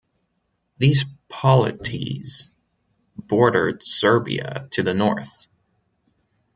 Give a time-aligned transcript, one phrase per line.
[0.79, 2.49] These polities
[3.15, 5.45] bordered "Serbia" to the north.